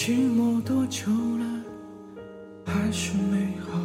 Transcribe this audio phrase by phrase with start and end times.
[0.00, 1.44] 寂寞多久了，
[2.64, 3.80] 还是美好。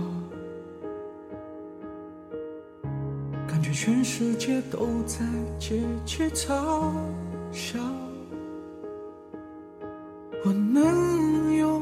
[3.48, 5.26] 感觉全世界都在
[5.58, 6.94] 窃窃嘲
[7.52, 7.80] 笑，
[10.46, 11.82] 我能有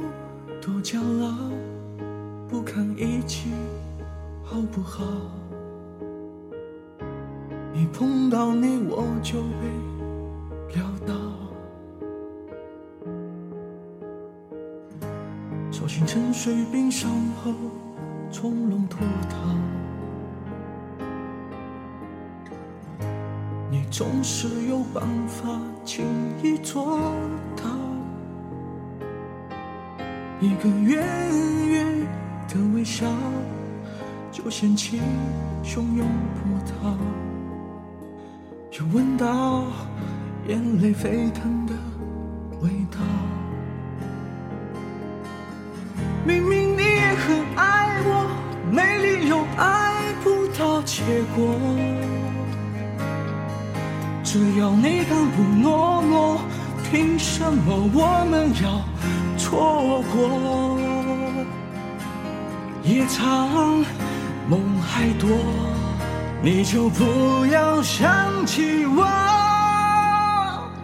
[0.62, 1.52] 多骄傲？
[2.48, 3.50] 不堪一击，
[4.46, 5.04] 好不好？
[7.74, 11.31] 一碰到你，我就被撂倒。
[15.72, 17.10] 手心沉睡冰上
[17.42, 17.54] 后，
[18.30, 19.00] 从容脱
[19.30, 19.38] 逃。
[23.72, 25.48] 你总是有办法
[25.86, 26.06] 轻
[26.44, 27.00] 易做
[27.56, 27.64] 到，
[30.42, 31.08] 一个远
[31.68, 32.08] 远
[32.50, 33.08] 的微笑，
[34.30, 35.00] 就掀起
[35.64, 36.98] 汹涌波涛，
[38.78, 39.64] 又闻到
[40.50, 41.74] 眼泪沸腾的
[42.62, 43.00] 味道。
[46.24, 48.28] 明明你也很爱我，
[48.72, 51.02] 没理由爱不到结
[51.36, 51.58] 果。
[54.24, 56.40] 只要你敢不懦弱，
[56.90, 58.82] 凭什么我们要
[59.38, 60.80] 错过？
[62.84, 63.84] 夜长
[64.48, 65.28] 梦还多，
[66.42, 69.06] 你就不要想起我，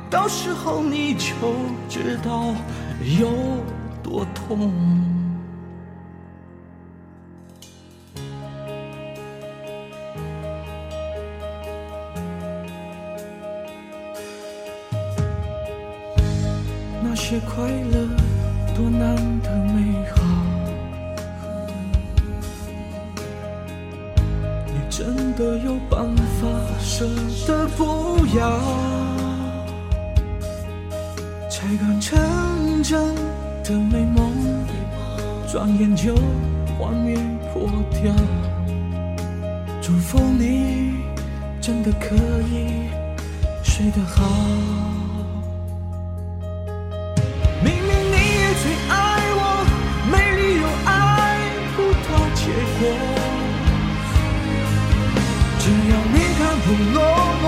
[0.09, 1.33] 到时候你就
[1.87, 2.53] 知道
[3.19, 3.29] 有
[4.03, 5.06] 多痛。
[17.29, 17.61] 那些快
[17.91, 18.07] 乐
[18.73, 19.83] 多难得美
[20.15, 20.23] 好，
[24.67, 26.47] 你真的有办法
[26.79, 27.05] 舍
[27.45, 28.57] 得不要？
[31.49, 33.13] 才刚成真
[33.61, 34.31] 的美梦，
[35.51, 36.15] 转眼就
[36.79, 37.17] 幻灭
[37.51, 38.13] 破掉。
[39.81, 41.03] 祝福你
[41.59, 42.15] 真的可
[42.49, 42.87] 以
[43.65, 44.23] 睡得好。
[55.67, 56.97] 只要你敢不懦
[57.43, 57.45] 弱，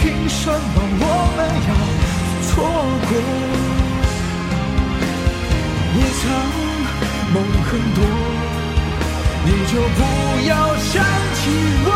[0.00, 0.56] 凭什么
[1.00, 1.04] 我
[1.36, 1.70] 们要
[2.48, 2.50] 错
[3.08, 3.12] 过？
[5.94, 6.24] 夜长
[7.34, 7.36] 梦
[7.68, 8.00] 很多，
[9.44, 10.00] 你就不
[10.48, 10.90] 要想
[11.36, 11.40] 起
[11.84, 11.88] 我。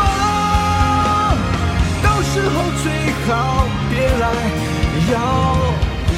[2.03, 2.85] 到时候最
[3.25, 3.27] 好
[3.89, 3.91] 别
[4.21, 4.23] 来
[5.11, 5.13] 要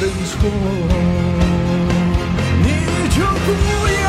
[0.02, 0.32] 认错，
[2.62, 2.68] 你
[3.16, 3.48] 就不
[4.04, 4.09] 要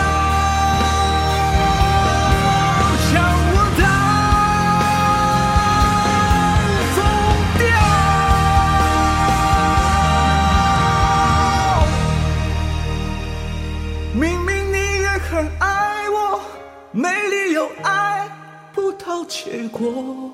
[16.93, 18.29] 没理由爱
[18.73, 20.33] 不到结果。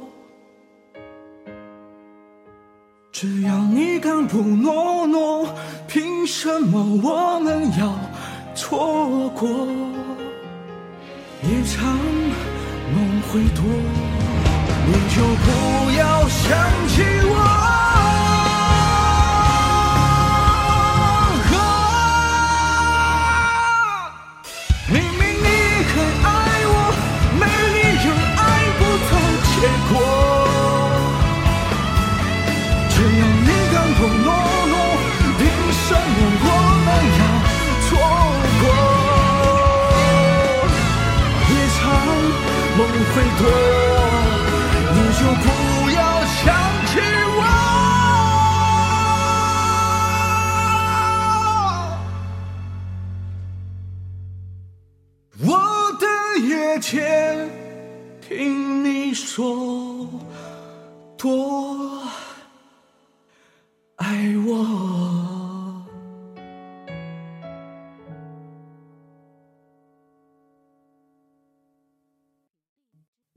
[3.12, 5.48] 只要你敢不懦弱，
[5.86, 7.94] 凭什么我们要
[8.54, 9.48] 错过？
[11.42, 11.86] 夜长
[12.92, 12.96] 梦
[13.28, 13.62] 会多，
[14.86, 15.46] 你就不
[15.98, 16.44] 要想
[16.88, 16.94] 起
[17.24, 17.25] 我
[43.16, 43.42] 梦会多，
[44.92, 45.46] 你就不
[45.90, 46.44] 要想
[46.86, 46.92] 起
[47.32, 47.40] 我。
[55.46, 55.48] 我
[55.98, 56.04] 的
[56.46, 57.48] 夜间
[58.20, 60.10] 听你说
[61.16, 62.02] 多。
[63.96, 64.04] 爱
[64.46, 65.05] 我。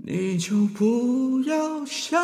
[0.02, 2.24] 你就不要想